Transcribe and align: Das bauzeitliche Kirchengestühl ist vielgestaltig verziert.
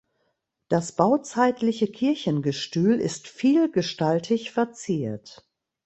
Das 0.67 0.93
bauzeitliche 0.95 1.85
Kirchengestühl 1.85 2.99
ist 2.99 3.27
vielgestaltig 3.27 4.49
verziert. 4.49 5.47